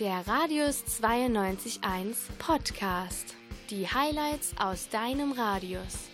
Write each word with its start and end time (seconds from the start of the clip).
Der 0.00 0.26
Radius 0.26 0.82
92.1 1.00 2.16
Podcast. 2.40 3.36
Die 3.70 3.86
Highlights 3.86 4.52
aus 4.58 4.88
deinem 4.88 5.30
Radius. 5.30 6.10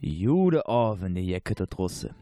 Jude 0.00 0.62
Jacke 1.20 1.54
dort 1.54 1.76
Russe. 1.76 2.14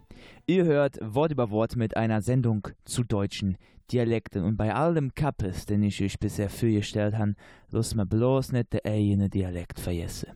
Ihr 0.46 0.64
hört 0.64 0.98
Wort 1.00 1.30
über 1.30 1.50
Wort 1.50 1.76
mit 1.76 1.96
einer 1.96 2.20
Sendung 2.20 2.66
zu 2.84 3.04
deutschen 3.04 3.56
Dialekten 3.92 4.44
und 4.44 4.56
bei 4.56 4.74
allem 4.74 5.14
Kappes, 5.14 5.66
den 5.66 5.82
ich 5.82 6.02
euch 6.02 6.18
bisher 6.18 6.50
vorgestellt 6.50 7.16
habe, 7.16 7.34
los 7.70 7.94
mir 7.94 8.06
bloß 8.06 8.52
nicht 8.52 8.72
der 8.72 8.84
eigene 8.84 9.28
Dialekt 9.28 9.80
vergesse. 9.80 10.34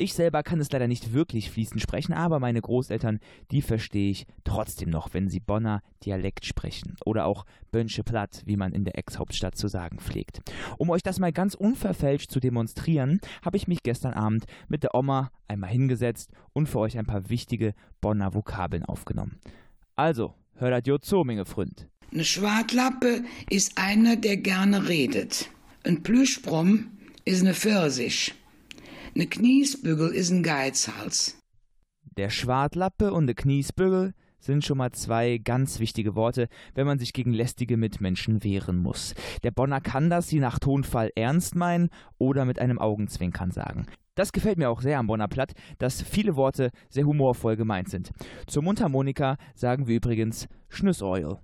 Ich 0.00 0.14
selber 0.14 0.44
kann 0.44 0.60
es 0.60 0.70
leider 0.70 0.86
nicht 0.86 1.12
wirklich 1.12 1.50
fließend 1.50 1.80
sprechen, 1.82 2.12
aber 2.12 2.38
meine 2.38 2.60
Großeltern, 2.60 3.18
die 3.50 3.62
verstehe 3.62 4.12
ich 4.12 4.26
trotzdem 4.44 4.90
noch, 4.90 5.12
wenn 5.12 5.28
sie 5.28 5.40
Bonner 5.40 5.82
Dialekt 6.04 6.44
sprechen. 6.44 6.94
Oder 7.04 7.26
auch 7.26 7.44
Bönsche 7.72 8.04
Platt, 8.04 8.42
wie 8.46 8.56
man 8.56 8.72
in 8.72 8.84
der 8.84 8.96
Ex-Hauptstadt 8.96 9.56
zu 9.56 9.66
sagen 9.66 9.98
pflegt. 9.98 10.38
Um 10.76 10.90
euch 10.90 11.02
das 11.02 11.18
mal 11.18 11.32
ganz 11.32 11.54
unverfälscht 11.54 12.30
zu 12.30 12.38
demonstrieren, 12.38 13.20
habe 13.44 13.56
ich 13.56 13.66
mich 13.66 13.82
gestern 13.82 14.14
Abend 14.14 14.44
mit 14.68 14.84
der 14.84 14.94
Oma 14.94 15.32
einmal 15.48 15.70
hingesetzt 15.70 16.30
und 16.52 16.68
für 16.68 16.78
euch 16.78 16.96
ein 16.96 17.06
paar 17.06 17.28
wichtige 17.28 17.74
Bonner 18.00 18.34
Vokabeln 18.34 18.84
aufgenommen. 18.84 19.40
Also, 19.96 20.32
hört 20.54 20.86
jo 20.86 20.98
zu, 20.98 21.24
meine 21.24 21.44
Freund. 21.44 21.88
Eine 22.10 22.24
Schwartlappe 22.24 23.24
ist 23.50 23.76
einer, 23.76 24.16
der 24.16 24.38
gerne 24.38 24.88
redet. 24.88 25.50
Ein 25.84 26.02
Plüschbrumm 26.02 26.90
ist 27.26 27.42
eine 27.42 27.52
Pfirsich. 27.52 28.34
Eine 29.14 29.26
Kniesbügel 29.26 30.14
ist 30.14 30.30
ein 30.30 30.42
Geizhals. 30.42 31.38
Der 32.16 32.30
Schwartlappe 32.30 33.12
und 33.12 33.26
der 33.26 33.34
Kniesbügel 33.34 34.14
sind 34.40 34.64
schon 34.64 34.78
mal 34.78 34.92
zwei 34.92 35.36
ganz 35.36 35.80
wichtige 35.80 36.14
Worte, 36.14 36.48
wenn 36.74 36.86
man 36.86 36.98
sich 36.98 37.12
gegen 37.12 37.32
lästige 37.32 37.76
Mitmenschen 37.76 38.42
wehren 38.42 38.78
muss. 38.78 39.14
Der 39.42 39.50
Bonner 39.50 39.82
kann 39.82 40.08
das 40.08 40.30
je 40.30 40.40
nach 40.40 40.58
Tonfall 40.58 41.10
ernst 41.14 41.56
meinen 41.56 41.90
oder 42.16 42.46
mit 42.46 42.58
einem 42.58 42.78
Augenzwinkern 42.78 43.50
sagen. 43.50 43.86
Das 44.14 44.32
gefällt 44.32 44.56
mir 44.56 44.70
auch 44.70 44.80
sehr 44.80 44.98
am 44.98 45.08
Bonner 45.08 45.28
Platt, 45.28 45.52
dass 45.78 46.00
viele 46.00 46.36
Worte 46.36 46.70
sehr 46.88 47.04
humorvoll 47.04 47.56
gemeint 47.56 47.90
sind. 47.90 48.12
Zur 48.46 48.62
Mundharmonika 48.62 49.36
sagen 49.54 49.86
wir 49.86 49.96
übrigens 49.96 50.48
Schnüssoil. 50.70 51.38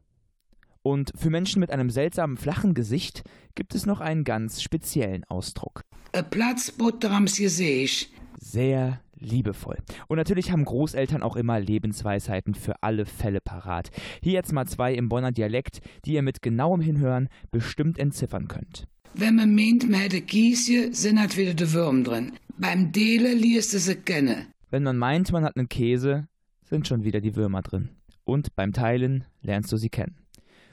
Und 0.86 1.12
für 1.16 1.30
Menschen 1.30 1.60
mit 1.60 1.70
einem 1.70 1.88
seltsamen 1.88 2.36
flachen 2.36 2.74
Gesicht 2.74 3.22
gibt 3.54 3.74
es 3.74 3.86
noch 3.86 4.02
einen 4.02 4.22
ganz 4.22 4.60
speziellen 4.60 5.24
Ausdruck. 5.24 5.80
Ein 6.12 6.28
Platzbutter 6.28 7.10
am 7.10 7.24
Gesicht. 7.24 8.10
Sehr 8.38 9.00
liebevoll. 9.18 9.78
Und 10.08 10.18
natürlich 10.18 10.52
haben 10.52 10.66
Großeltern 10.66 11.22
auch 11.22 11.36
immer 11.36 11.58
Lebensweisheiten 11.58 12.54
für 12.54 12.82
alle 12.82 13.06
Fälle 13.06 13.40
parat. 13.40 13.92
Hier 14.22 14.34
jetzt 14.34 14.52
mal 14.52 14.66
zwei 14.66 14.92
im 14.92 15.08
Bonner 15.08 15.32
Dialekt, 15.32 15.80
die 16.04 16.12
ihr 16.12 16.22
mit 16.22 16.42
genauem 16.42 16.82
Hinhören 16.82 17.30
bestimmt 17.50 17.98
entziffern 17.98 18.46
könnt. 18.46 18.86
Wenn 19.14 19.36
man 19.36 19.54
meint, 19.54 19.88
man 19.88 20.00
hätte 20.00 20.20
Kiesje, 20.20 20.92
sind 20.92 21.18
halt 21.18 21.38
wieder 21.38 21.54
die 21.54 21.72
Würm 21.72 22.04
drin. 22.04 22.32
Beim 22.58 22.92
Dele 22.92 23.32
liest 23.32 23.72
du 23.72 23.78
sie 23.78 23.94
kennen. 23.94 24.48
Wenn 24.70 24.82
man 24.82 24.98
meint, 24.98 25.32
man 25.32 25.44
hat 25.44 25.56
einen 25.56 25.70
Käse, 25.70 26.28
sind 26.64 26.86
schon 26.86 27.04
wieder 27.04 27.22
die 27.22 27.36
Würmer 27.36 27.62
drin. 27.62 27.88
Und 28.24 28.54
beim 28.54 28.72
Teilen 28.72 29.24
lernst 29.40 29.72
du 29.72 29.78
sie 29.78 29.88
kennen. 29.88 30.16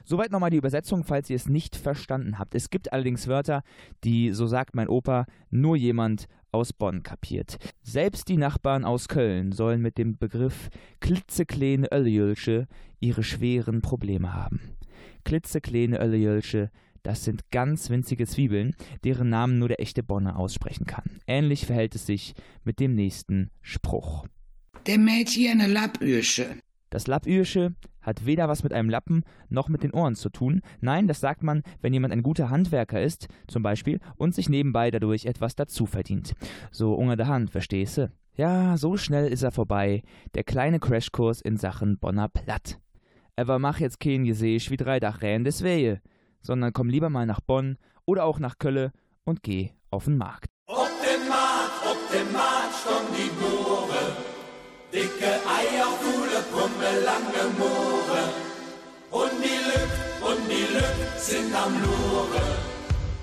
Soweit 0.04 0.30
nochmal 0.30 0.50
die 0.50 0.56
Übersetzung, 0.56 1.04
falls 1.04 1.30
ihr 1.30 1.36
es 1.36 1.48
nicht 1.48 1.76
verstanden 1.76 2.38
habt. 2.38 2.54
Es 2.54 2.70
gibt 2.70 2.92
allerdings 2.92 3.28
Wörter, 3.28 3.62
die, 4.04 4.32
so 4.32 4.46
sagt 4.46 4.74
mein 4.74 4.88
Opa, 4.88 5.26
nur 5.50 5.76
jemand 5.76 6.26
aus 6.52 6.72
Bonn 6.72 7.02
kapiert. 7.02 7.56
Selbst 7.82 8.28
die 8.28 8.36
Nachbarn 8.36 8.84
aus 8.84 9.08
Köln 9.08 9.52
sollen 9.52 9.80
mit 9.80 9.98
dem 9.98 10.18
Begriff 10.18 10.68
klitzekleine 11.00 11.88
Ölljölsche 11.92 12.66
ihre 13.00 13.22
schweren 13.22 13.80
Probleme 13.80 14.34
haben. 14.34 14.60
Klitzekleine 15.24 16.00
Ölljölsche, 16.00 16.70
das 17.02 17.24
sind 17.24 17.50
ganz 17.50 17.90
winzige 17.90 18.26
Zwiebeln, 18.26 18.76
deren 19.02 19.28
Namen 19.28 19.58
nur 19.58 19.68
der 19.68 19.80
echte 19.80 20.02
Bonner 20.02 20.38
aussprechen 20.38 20.86
kann. 20.86 21.20
Ähnlich 21.26 21.66
verhält 21.66 21.94
es 21.94 22.06
sich 22.06 22.34
mit 22.64 22.78
dem 22.78 22.94
nächsten 22.94 23.50
Spruch. 23.60 24.26
Der 24.86 24.98
Mädchen 24.98 25.60
eine 25.60 25.72
Lappürsche. 25.72 26.56
Das 26.90 27.06
Lappürsche 27.06 27.74
hat 28.02 28.26
weder 28.26 28.48
was 28.48 28.62
mit 28.62 28.72
einem 28.72 28.90
Lappen 28.90 29.24
noch 29.48 29.68
mit 29.68 29.82
den 29.82 29.92
Ohren 29.92 30.14
zu 30.14 30.28
tun. 30.28 30.60
Nein, 30.80 31.08
das 31.08 31.20
sagt 31.20 31.42
man, 31.42 31.62
wenn 31.80 31.92
jemand 31.92 32.12
ein 32.12 32.22
guter 32.22 32.50
Handwerker 32.50 33.00
ist, 33.00 33.28
zum 33.46 33.62
Beispiel, 33.62 34.00
und 34.16 34.34
sich 34.34 34.48
nebenbei 34.48 34.90
dadurch 34.90 35.24
etwas 35.24 35.54
dazu 35.54 35.86
verdient. 35.86 36.34
So 36.70 36.94
unter 36.94 37.16
der 37.16 37.28
Hand, 37.28 37.50
verstehst 37.50 37.98
du? 37.98 38.12
Ja, 38.34 38.76
so 38.76 38.96
schnell 38.96 39.28
ist 39.30 39.42
er 39.42 39.52
vorbei, 39.52 40.02
der 40.34 40.44
kleine 40.44 40.80
Crashkurs 40.80 41.40
in 41.40 41.56
Sachen 41.56 41.98
Bonner 41.98 42.28
Platt. 42.28 42.78
Aber 43.36 43.58
mach 43.58 43.78
jetzt 43.78 44.00
kein 44.00 44.24
Gesäß 44.24 44.70
wie 44.70 44.76
drei 44.76 45.00
Dachrähen 45.00 45.44
des 45.44 45.62
Wehe, 45.62 46.00
sondern 46.40 46.72
komm 46.72 46.88
lieber 46.88 47.10
mal 47.10 47.26
nach 47.26 47.40
Bonn 47.40 47.76
oder 48.04 48.24
auch 48.24 48.38
nach 48.38 48.58
Kölle 48.58 48.92
und 49.24 49.42
geh 49.42 49.70
auf 49.90 50.04
den 50.04 50.16
Markt. 50.16 50.50
Auf 50.66 50.90
dem 51.02 51.28
Markt, 51.28 51.86
auf 51.86 52.12
dem 52.12 52.32
Markt 52.32 52.52
Pumme, 56.62 56.92
lange 57.04 57.44
Moore. 57.58 58.22
Und 59.10 59.32
die 59.42 59.58
Lück, 59.68 59.92
und 60.28 60.42
die 60.48 60.66
Lück 60.72 60.98
sind 61.18 61.52
am 61.56 61.72
Lure. 61.82 62.44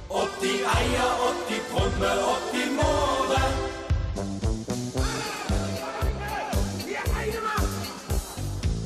Ob 0.09 0.29
die 0.41 0.59
Eier, 0.79 1.09
ob 1.27 1.37
die 1.47 1.61
Pumme, 1.71 2.11
ob 2.33 2.43
die 2.51 2.69
Moore. 2.77 3.41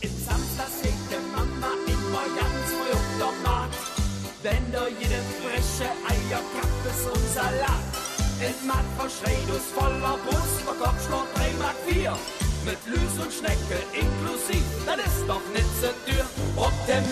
Im 0.01 0.15
Samstag 0.27 0.69
sägte 0.83 1.17
Mama 1.35 1.71
immer 1.87 2.25
ganz 2.39 2.63
früh 2.77 2.97
der 3.21 3.33
Markt. 3.49 3.83
Denn 4.43 4.71
da 4.71 4.85
jede 4.87 5.21
frische 5.41 5.89
Eier 6.13 6.43
gab 6.55 6.73
es 6.91 7.01
und 7.11 7.27
Salat. 7.33 7.89
In 8.39 8.67
Markt 8.67 8.91
vor 8.99 9.09
Schredus 9.09 9.65
voller 9.75 10.17
Brust, 10.23 10.61
vor 10.63 10.75
Kopfsport 10.75 11.27
3 11.37 11.41
Mark 11.57 11.75
4. 11.87 12.42
Mit 12.65 12.77
Lüs 12.85 13.19
und 13.21 13.33
Schnecke 13.33 13.77
inklusiv, 13.91 14.63
das 14.85 14.95
ist 14.95 15.27
doch 15.27 15.41
nicht 15.53 15.67
so 15.81 15.87
teuer. 16.05 16.25
Auf 16.55 16.71
dem 16.87 17.03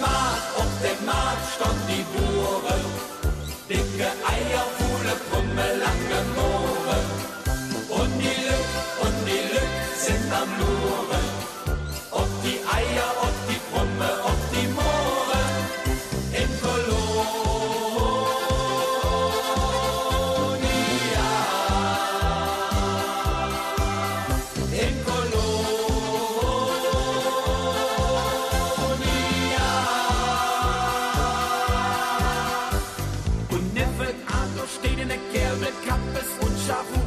Der 34.91 35.07
Kerl 35.07 35.55
mit 35.57 35.73
Kappes 35.87 36.29
und 36.41 36.55
Schafu. 36.67 36.99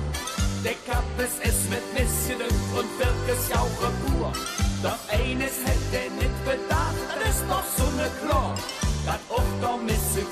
Der 0.64 0.74
Kappes 0.88 1.36
ist 1.44 1.68
mit 1.68 1.84
Missgedüngt 1.92 2.50
und 2.72 2.88
Wirkes 2.98 3.48
Jauche 3.50 3.92
pur. 4.06 4.32
Doch 4.82 4.98
eines 5.12 5.60
hätte 5.64 6.04
er 6.04 6.10
nicht 6.10 6.44
bedacht, 6.44 6.96
das 7.20 7.36
ist 7.36 7.44
doch 7.48 7.64
so 7.76 7.84
ne 7.96 8.10
klar. 8.22 8.54
Dat 9.04 9.20
auch 9.28 9.52
doch 9.60 9.80
Misse 9.82 10.24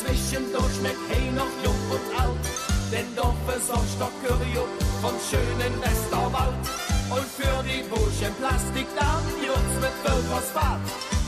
zwischendurch 0.00 0.76
mit 0.82 0.98
Hey 1.08 1.30
noch 1.30 1.52
jung 1.62 1.80
und 1.90 2.06
alt. 2.20 2.44
Denn 2.92 3.08
doch 3.16 3.34
besorgt 3.46 3.96
doch 3.98 4.14
Curry 4.22 4.54
vom 5.02 5.16
schönen 5.28 5.74
Westerwald. 5.82 6.58
Und 7.10 7.28
für 7.38 7.62
die 7.62 7.82
Buschen 7.88 8.34
Plastik 8.40 8.86
da, 8.98 9.20
uns 9.56 9.74
mit 9.80 9.94
Phosphat. 10.44 10.80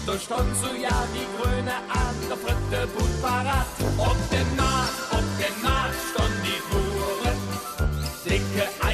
Durch 0.07 0.29
so 0.63 0.69
ja 0.81 0.99
die 1.15 1.27
grüne 1.37 1.77
an 1.89 2.17
der 2.29 2.37
fritte 2.37 2.87
Boot 2.95 3.23
parat. 3.23 3.67
Auf 3.99 4.17
dem 4.31 4.57
Markt, 4.57 4.99
auf 5.11 5.29
dem 5.41 5.63
Markt 5.63 6.01
stand 6.11 6.37
die 6.47 6.61
Bure. 6.71 7.33
Dicke 8.25 8.86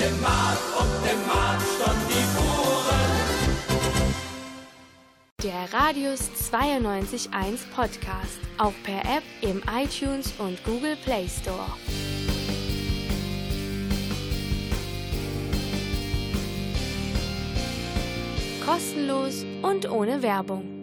dem 0.00 0.20
Markt, 0.22 0.62
ob 0.78 0.86
dem 1.06 1.26
Markt 1.26 1.62
stand 1.76 2.00
die 2.08 2.24
Bure. 2.34 3.00
Der 5.42 5.78
Radius 5.78 6.30
92.1 6.50 7.68
Podcast. 7.74 8.40
Auch 8.56 8.72
per 8.82 9.00
App 9.00 9.22
im 9.42 9.62
iTunes 9.70 10.32
und 10.38 10.62
Google 10.64 10.96
Play 11.04 11.28
Store. 11.28 11.66
Kostenlos 18.64 19.44
und 19.62 19.90
ohne 19.90 20.22
Werbung. 20.22 20.79